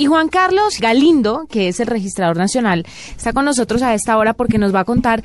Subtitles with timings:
[0.00, 4.32] Y Juan Carlos Galindo, que es el registrador nacional, está con nosotros a esta hora
[4.32, 5.24] porque nos va a contar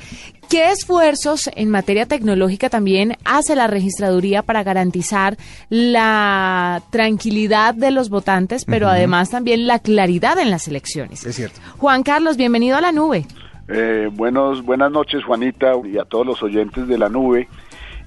[0.50, 5.36] qué esfuerzos en materia tecnológica también hace la registraduría para garantizar
[5.68, 11.24] la tranquilidad de los votantes, pero además también la claridad en las elecciones.
[11.24, 11.60] Es cierto.
[11.78, 13.26] Juan Carlos, bienvenido a la nube.
[13.68, 17.46] Eh, buenos, buenas noches, Juanita, y a todos los oyentes de la nube.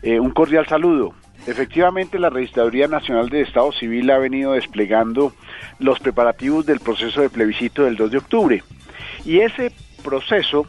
[0.02, 1.14] Eh, un cordial saludo.
[1.48, 5.34] Efectivamente, la Registraduría Nacional de Estado Civil ha venido desplegando
[5.80, 8.64] los preparativos del proceso de plebiscito del 2 de octubre.
[9.24, 9.72] Y ese
[10.04, 10.68] proceso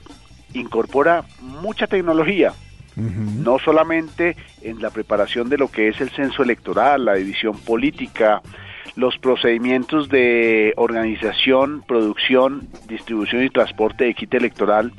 [0.55, 2.53] incorpora mucha tecnología,
[2.95, 8.41] no solamente en la preparación de lo que es el censo electoral, la división política,
[8.99, 14.93] los procedimientos de organización, producción, distribución y transporte de kit electoral,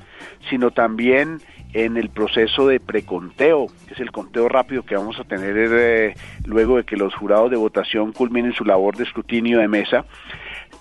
[0.49, 1.41] sino también
[1.73, 6.13] en el proceso de preconteo, que es el conteo rápido que vamos a tener eh,
[6.45, 10.05] luego de que los jurados de votación culminen su labor de escrutinio de mesa.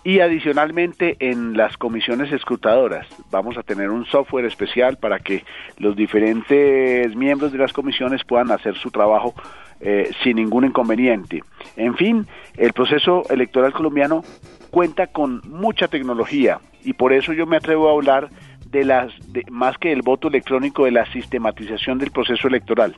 [0.04, 5.44] Y adicionalmente en las comisiones escrutadoras vamos a tener un software especial para que
[5.78, 9.34] los diferentes miembros de las comisiones puedan hacer su trabajo
[9.80, 11.42] eh, sin ningún inconveniente.
[11.76, 14.22] En fin, el proceso electoral colombiano
[14.70, 18.28] cuenta con mucha tecnología y por eso yo me atrevo a hablar
[18.70, 19.12] de las
[19.50, 22.94] más que el voto electrónico de la sistematización del proceso electoral.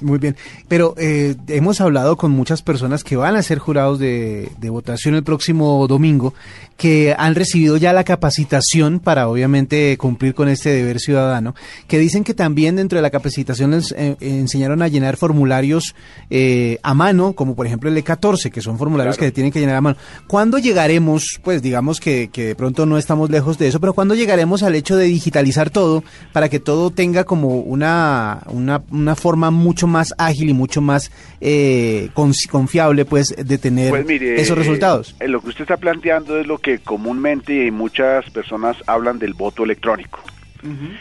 [0.00, 0.36] Muy bien,
[0.68, 5.22] pero eh, hemos hablado con muchas personas que van a ser jurados de, votación el
[5.22, 6.34] próximo domingo,
[6.76, 11.54] que han recibido ya la capacitación para obviamente cumplir con este deber ciudadano,
[11.86, 15.94] que dicen que también dentro de la capacitación les eh, enseñaron a llenar formularios
[16.30, 19.76] eh, a mano, como por ejemplo el E14, que son formularios que tienen que llenar
[19.76, 19.96] a mano.
[20.26, 24.14] ¿Cuándo llegaremos, pues digamos que, que de pronto no estamos lejos de eso, pero cuándo
[24.14, 29.50] llegaremos al hecho de digitalizar todo para que todo tenga como una, una, una forma
[29.56, 32.10] mucho más ágil y mucho más eh,
[32.50, 35.16] confiable pues de tener pues esos resultados.
[35.20, 39.64] Eh, lo que usted está planteando es lo que comúnmente muchas personas hablan del voto
[39.64, 40.20] electrónico.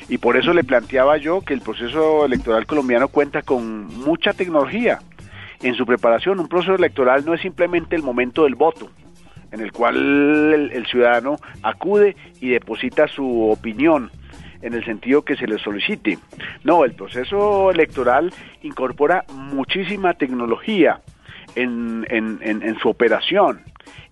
[0.10, 5.00] Y por eso le planteaba yo que el proceso electoral colombiano cuenta con mucha tecnología
[5.64, 6.40] en su preparación.
[6.40, 8.92] Un proceso electoral no es simplemente el momento del voto,
[9.52, 14.12] en el cual el ciudadano acude y deposita su opinión
[14.66, 16.18] en el sentido que se le solicite.
[16.64, 18.34] No, el proceso electoral
[18.64, 21.02] incorpora muchísima tecnología
[21.56, 23.62] en, en, su operación.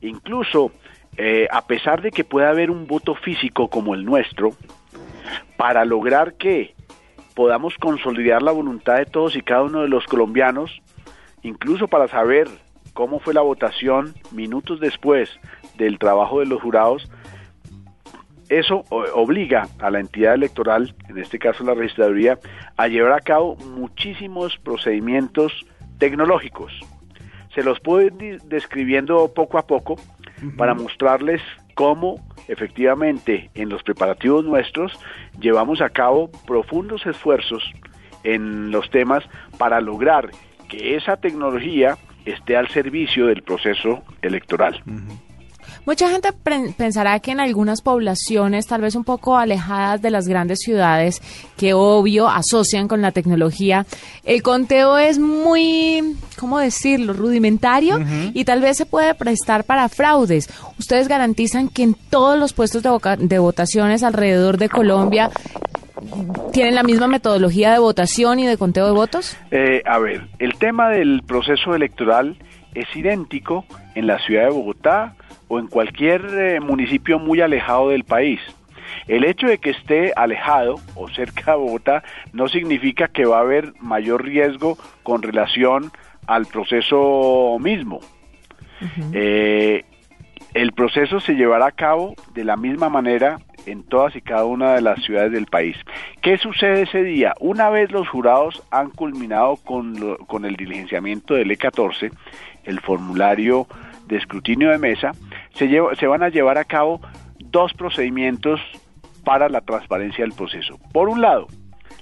[0.02, 0.72] Incluso,
[1.18, 4.52] eh, a pesar de que pueda haber un voto físico como el nuestro,
[5.58, 6.75] para lograr que
[7.34, 10.84] podamos consolidar la voluntad de todos y cada uno de los colombianos,
[11.41, 12.47] incluso para saber
[12.94, 15.31] cómo fue la votación minutos después
[15.78, 17.09] del trabajo de los jurados,
[18.59, 22.40] eso obliga a la entidad electoral, en este caso la registraduría,
[22.78, 25.66] a llevar a cabo muchísimos procedimientos
[25.97, 26.72] tecnológicos.
[27.53, 29.96] Se los puedo ir describiendo poco a poco
[30.58, 31.41] para mostrarles
[31.75, 32.16] cómo
[32.47, 35.00] efectivamente en los preparativos nuestros
[35.40, 37.64] llevamos a cabo profundos esfuerzos
[38.24, 39.24] en los temas
[39.58, 40.30] para lograr
[40.68, 44.81] que esa tecnología esté al servicio del proceso electoral.
[45.86, 46.30] Mucha gente
[46.78, 51.22] pensará que en algunas poblaciones, tal vez un poco alejadas de las grandes ciudades,
[51.58, 53.86] que obvio asocian con la tecnología,
[54.24, 58.00] el conteo es muy, ¿cómo decirlo?, rudimentario
[58.34, 60.50] y tal vez se puede prestar para fraudes.
[60.80, 65.32] ¿Ustedes garantizan que en todos los puestos de, votaciones alrededor de Colombia
[66.52, 69.36] tienen la misma metodología de votación y de conteo de votos?
[69.52, 72.38] Eh, a ver, el tema del proceso electoral
[72.74, 73.66] es idéntico
[73.96, 75.16] en la ciudad de Bogotá,
[75.48, 78.40] o en cualquier eh, municipio muy alejado del país.
[79.08, 83.42] El hecho de que esté alejado o cerca de Bogotá no significa que va a
[83.42, 85.92] haber mayor riesgo con relación
[86.28, 88.00] al proceso mismo.
[89.14, 89.86] Eh,
[90.53, 94.74] el proceso se llevará a cabo de la misma manera en todas y cada una
[94.74, 95.78] de las ciudades del país.
[96.22, 97.34] ¿Qué sucede ese día?
[97.40, 102.12] Una vez los jurados han culminado con, con el diligenciamiento del E14,
[102.66, 103.68] el formulario
[104.13, 105.12] de escrutinio de mesa,
[105.53, 105.69] se,
[106.00, 107.01] se van a llevar a cabo
[107.40, 108.61] dos procedimientos
[109.23, 110.79] para la transparencia del proceso.
[110.91, 111.47] Por un lado,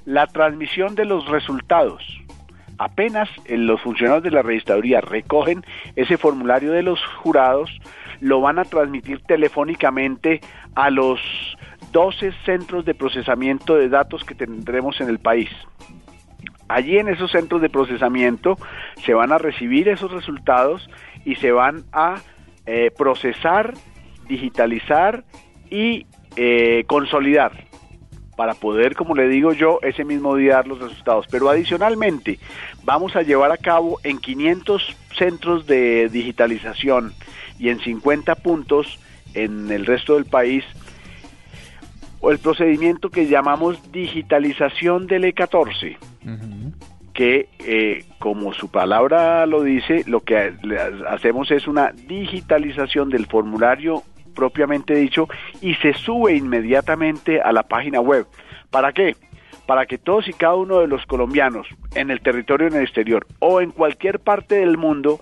[0.06, 2.04] la transmisión de los resultados.
[2.78, 5.64] Apenas los funcionarios de la registraduría recogen
[5.96, 7.70] ese formulario de los jurados,
[8.20, 10.42] lo van a transmitir telefónicamente
[10.74, 11.20] a los
[11.92, 15.50] 12 centros de procesamiento de datos que tendremos en el país.
[16.70, 18.58] Allí en esos centros de procesamiento
[19.04, 20.90] se van a recibir esos resultados
[21.26, 22.22] y se van a
[22.66, 23.74] eh, procesar,
[24.28, 25.24] digitalizar
[25.70, 27.52] y eh, consolidar.
[28.38, 31.28] para poder, como le digo yo, ese mismo día dar los resultados.
[31.30, 32.40] Pero adicionalmente,
[32.84, 37.14] vamos a llevar a cabo en 500 centros de digitalización
[37.60, 39.00] y en 50 puntos
[39.36, 40.64] en el resto del país
[42.30, 45.98] el procedimiento que llamamos digitalización del E14,
[47.22, 50.56] que eh, como su palabra lo dice, lo que
[51.08, 54.02] hacemos es una digitalización del formulario
[54.34, 55.28] propiamente dicho
[55.62, 58.26] y se sube inmediatamente a la página web.
[58.72, 59.16] ¿Para qué?
[59.68, 63.28] Para que todos y cada uno de los colombianos en el territorio en el exterior
[63.38, 65.20] o en cualquier parte del mundo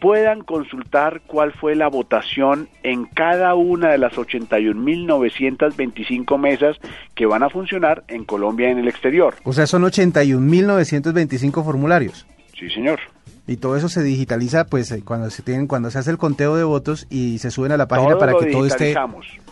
[0.00, 6.76] puedan consultar cuál fue la votación en cada una de las 81.925 mesas
[7.14, 9.34] que van a funcionar en Colombia y en el exterior.
[9.44, 12.26] O sea, son 81.925 formularios.
[12.58, 12.98] Sí, señor.
[13.46, 16.56] Y todo eso se digitaliza pues eh, cuando se tienen cuando se hace el conteo
[16.56, 18.94] de votos y se suben a la página para que todo esté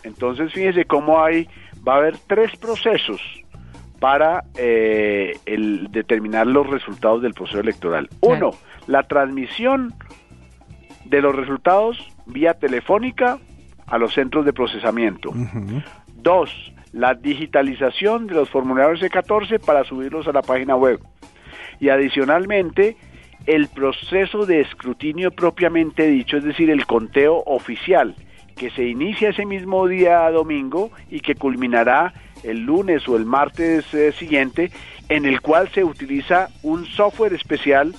[0.03, 1.49] Entonces, fíjese cómo hay
[1.87, 3.21] va a haber tres procesos
[3.99, 8.11] para eh, el determinar los resultados del proceso electoral.
[8.21, 8.51] Uno,
[8.87, 9.95] la transmisión
[11.09, 13.39] de los resultados vía telefónica
[13.87, 15.33] a los centros de procesamiento.
[16.15, 16.51] Dos,
[16.93, 21.01] la digitalización de los formularios C14 para subirlos a la página web.
[21.79, 22.97] Y adicionalmente,
[23.47, 28.15] el proceso de escrutinio propiamente dicho, es decir, el conteo oficial,
[28.57, 33.93] que se inicia ese mismo día domingo y que culminará el lunes o el martes
[33.95, 34.71] eh, siguiente,
[35.09, 37.95] en el cual se utiliza un software especial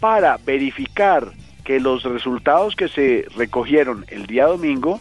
[0.00, 1.28] para verificar
[1.64, 5.00] que los resultados que se recogieron el día domingo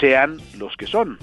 [0.00, 1.18] sean los que son.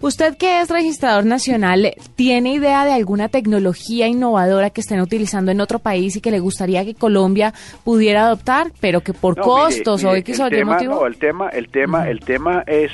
[0.00, 5.60] Usted que es registrador nacional, ¿tiene idea de alguna tecnología innovadora que estén utilizando en
[5.60, 7.52] otro país y que le gustaría que Colombia
[7.84, 10.94] pudiera adoptar, pero que por costos o X o Y motivo?
[10.94, 12.92] No, el tema, el tema, el tema es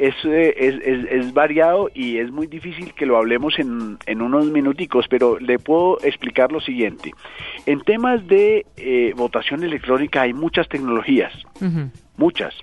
[0.00, 5.04] es, es, es, variado y es muy difícil que lo hablemos en, en, unos minuticos,
[5.10, 7.12] pero le puedo explicar lo siguiente.
[7.66, 11.34] En temas de eh, votación electrónica hay muchas tecnologías,
[12.16, 12.54] muchas.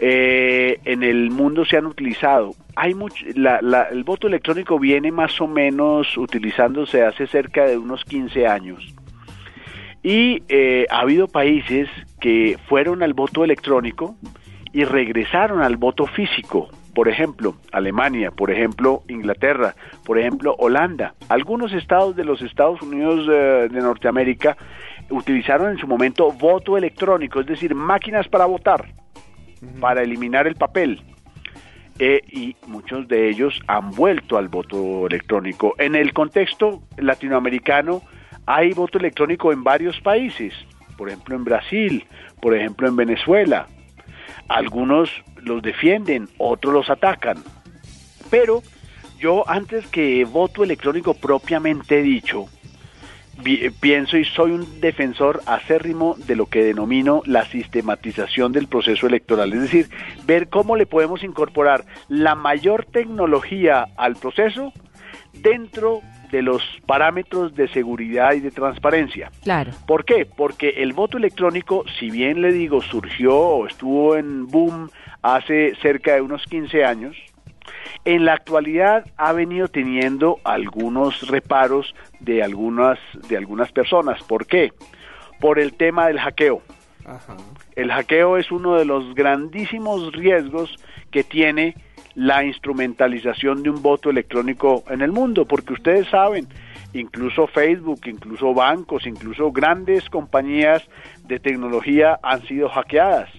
[0.00, 2.52] Eh, en el mundo se han utilizado.
[2.76, 8.46] Hay mucho, el voto electrónico viene más o menos utilizándose hace cerca de unos 15
[8.46, 8.94] años.
[10.02, 11.88] Y eh, ha habido países
[12.20, 14.16] que fueron al voto electrónico,
[14.72, 16.68] y regresaron al voto físico.
[16.94, 19.74] Por ejemplo, Alemania, por ejemplo, Inglaterra,
[20.04, 21.14] por ejemplo, Holanda.
[21.28, 24.56] Algunos estados de los Estados Unidos eh, de Norteamérica
[25.10, 28.92] utilizaron en su momento voto electrónico, es decir, máquinas para votar,
[29.80, 31.02] para eliminar el papel.
[31.98, 35.74] Eh, y muchos de ellos han vuelto al voto electrónico.
[35.78, 38.02] En el contexto latinoamericano
[38.46, 40.54] hay voto electrónico en varios países,
[40.96, 42.06] por ejemplo en Brasil,
[42.40, 43.66] por ejemplo en Venezuela,
[44.48, 45.10] algunos
[45.42, 47.38] los defienden, otros los atacan.
[48.30, 48.62] Pero
[49.18, 52.46] yo antes que voto electrónico propiamente dicho,
[53.80, 59.52] pienso y soy un defensor acérrimo de lo que denomino la sistematización del proceso electoral,
[59.52, 59.88] es decir,
[60.26, 64.72] ver cómo le podemos incorporar la mayor tecnología al proceso
[65.32, 66.00] dentro
[66.30, 69.30] de los parámetros de seguridad y de transparencia.
[69.42, 69.72] Claro.
[69.86, 70.26] ¿Por qué?
[70.26, 74.90] Porque el voto electrónico, si bien le digo, surgió o estuvo en boom
[75.22, 77.16] hace cerca de unos 15 años,
[78.04, 82.98] en la actualidad ha venido teniendo algunos reparos de algunas,
[83.28, 84.22] de algunas personas.
[84.22, 84.72] ¿Por qué?
[85.40, 86.62] Por el tema del hackeo.
[87.74, 90.76] El hackeo es uno de los grandísimos riesgos
[91.10, 91.74] que tiene
[92.14, 96.48] la instrumentalización de un voto electrónico en el mundo, porque ustedes saben,
[96.92, 100.82] incluso Facebook, incluso bancos, incluso grandes compañías
[101.24, 103.30] de tecnología han sido hackeadas.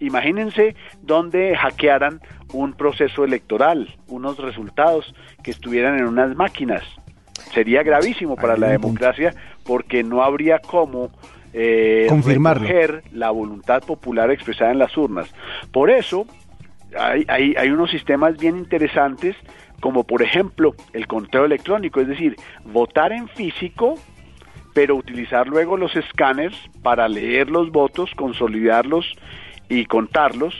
[0.00, 2.20] Imagínense dónde hackearan
[2.52, 6.82] un proceso electoral, unos resultados que estuvieran en unas máquinas.
[7.52, 9.34] Sería gravísimo para la democracia
[9.64, 11.10] porque no habría cómo
[11.52, 15.32] eh, recoger la voluntad popular expresada en las urnas.
[15.72, 16.26] Por eso,
[16.98, 19.36] hay, hay, hay unos sistemas bien interesantes
[19.80, 23.94] como por ejemplo el conteo electrónico, es decir, votar en físico,
[24.74, 29.06] pero utilizar luego los escáneres para leer los votos, consolidarlos
[29.68, 30.54] y contarlos,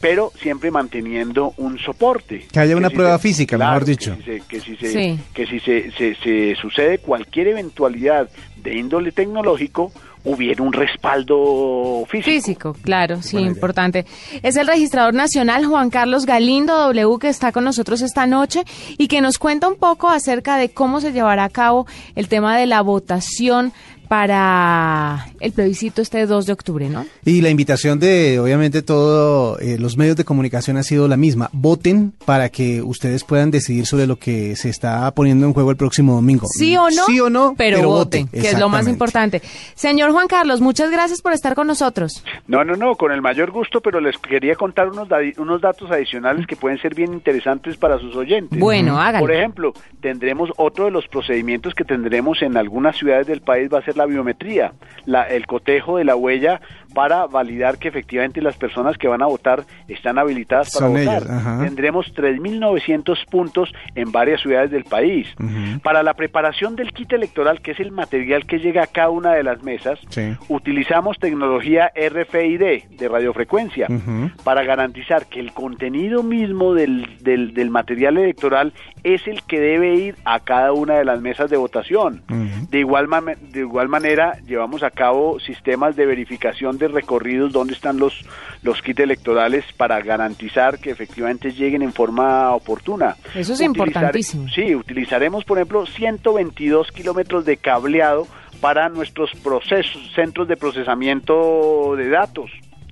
[0.00, 2.46] pero siempre manteniendo un soporte.
[2.52, 4.16] Que haya una prueba física, mejor dicho.
[4.48, 9.92] Que si, se, que si, se, se, se, sucede cualquier eventualidad de índole tecnológico
[10.26, 12.30] hubiera un respaldo físico.
[12.30, 14.04] Físico, claro, sí, importante.
[14.42, 18.64] Es el registrador nacional Juan Carlos Galindo W que está con nosotros esta noche
[18.98, 22.58] y que nos cuenta un poco acerca de cómo se llevará a cabo el tema
[22.58, 23.72] de la votación
[24.08, 27.06] para el plebiscito este 2 de octubre, ¿no?
[27.24, 31.50] Y la invitación de, obviamente, todos eh, los medios de comunicación ha sido la misma.
[31.52, 35.76] Voten para que ustedes puedan decidir sobre lo que se está poniendo en juego el
[35.76, 36.46] próximo domingo.
[36.58, 37.04] Sí o no.
[37.06, 39.42] Sí o no, pero, voten, que es lo más importante.
[39.74, 42.24] Señor Juan Carlos, muchas gracias por estar con nosotros.
[42.46, 45.08] No, no, no, con el mayor gusto, pero les quería contar unos,
[45.38, 48.58] unos datos adicionales que pueden ser bien interesantes para sus oyentes.
[48.58, 49.26] Bueno, háganlo.
[49.26, 53.78] Por ejemplo, tendremos otro de los procedimientos que tendremos en algunas ciudades del país va
[53.78, 54.72] a ser la biometría,
[55.04, 56.60] la, el cotejo de la huella
[56.96, 61.24] para validar que efectivamente las personas que van a votar están habilitadas para votar.
[61.62, 65.28] Tendremos 3.900 puntos en varias ciudades del país.
[65.82, 69.34] Para la preparación del kit electoral, que es el material que llega a cada una
[69.34, 69.98] de las mesas,
[70.48, 73.88] utilizamos tecnología RFID de radiofrecuencia
[74.42, 78.72] para garantizar que el contenido mismo del, del, del, material electoral
[79.04, 82.22] es el que debe ir a cada una de las mesas de votación.
[82.70, 83.06] de, igual
[83.52, 88.24] de igual manera, llevamos a cabo sistemas de verificación de recorridos donde están los,
[88.62, 93.16] los kits electorales para garantizar que efectivamente lleguen en forma oportuna.
[93.34, 94.48] Eso es importantísimo.
[94.48, 98.26] Sí, utilizaremos, por ejemplo, 122 kilómetros de cableado
[98.60, 102.50] para nuestros procesos, centros de procesamiento de datos.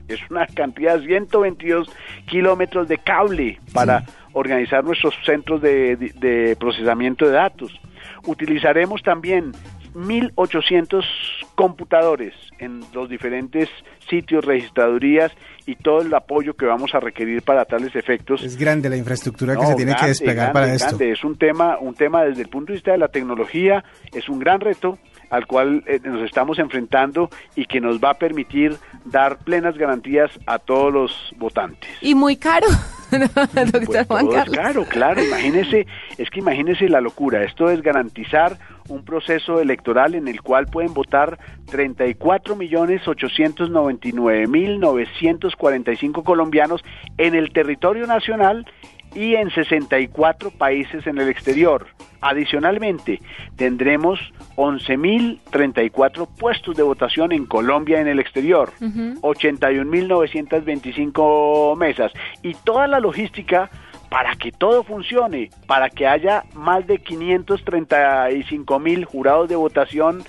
[0.09, 1.89] Es una cantidad de 122
[2.27, 7.73] kilómetros de cable para organizar nuestros centros de, de procesamiento de datos.
[8.27, 9.53] Utilizaremos también
[9.95, 11.05] 1.800
[11.55, 13.69] computadores en los diferentes
[14.09, 15.33] sitios, registradurías
[15.67, 18.43] y todo el apoyo que vamos a requerir para tales efectos.
[18.43, 20.97] Es grande la infraestructura que se tiene que despegar para esto.
[21.01, 24.39] Es un tema, un tema desde el punto de vista de la tecnología, es un
[24.39, 24.99] gran reto
[25.31, 30.31] al cual eh, nos estamos enfrentando y que nos va a permitir dar plenas garantías
[30.47, 31.91] a todos los votantes.
[32.01, 32.67] Y muy caro,
[33.73, 34.56] doctor pues Juan Carlos.
[34.56, 35.87] Claro, claro, imagínese,
[36.18, 40.92] es que imagínese la locura, esto es garantizar un proceso electoral en el cual pueden
[40.92, 41.38] votar
[41.71, 46.85] 34 millones 899 mil 945 colombianos
[47.16, 48.66] en el territorio nacional
[49.14, 51.87] y en 64 países en el exterior.
[52.21, 53.21] Adicionalmente,
[53.56, 54.18] tendremos
[54.56, 63.71] 11.034 puestos de votación en Colombia en el exterior, 81.925 mesas y toda la logística
[64.09, 70.23] para que todo funcione, para que haya más de 535.000 jurados de votación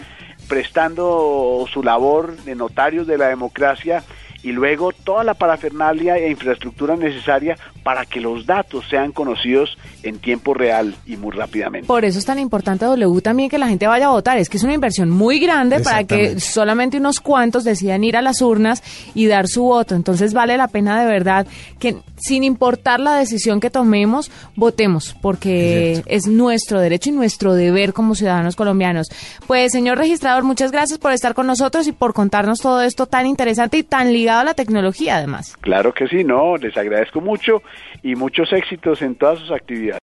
[0.47, 4.03] prestando su labor de notarios de la democracia
[4.45, 10.19] y luego toda la parafernalia e infraestructura necesaria para que los datos sean conocidos en
[10.19, 11.87] tiempo real y muy rápidamente.
[11.87, 14.37] Por eso es tan importante, W, también que la gente vaya a votar.
[14.37, 18.21] Es que es una inversión muy grande para que solamente unos cuantos decidan ir a
[18.21, 18.83] las urnas
[19.15, 19.95] y dar su voto.
[19.95, 21.47] Entonces vale la pena de verdad
[21.79, 27.93] que sin importar la decisión que tomemos, votemos, porque es, nuestro derecho y nuestro deber
[27.93, 29.07] como ciudadanos colombianos.
[29.47, 33.27] Pues, señor registrador, muchas gracias por estar con nosotros y por contarnos todo esto tan
[33.27, 35.55] interesante y tan la tecnología, además.
[35.61, 37.63] Claro que sí, no, les agradezco mucho
[38.03, 39.99] y muchos éxitos en todas sus actividades.